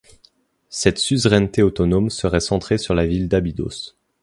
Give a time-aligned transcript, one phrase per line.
[0.71, 3.95] Cette suzeraineté autonome serait centrée sur la ville d'Abydos.